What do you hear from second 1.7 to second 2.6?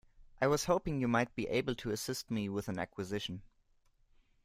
to assist me